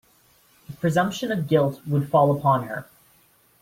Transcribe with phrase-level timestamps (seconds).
[0.67, 2.87] The presumption of guilt would fall upon her.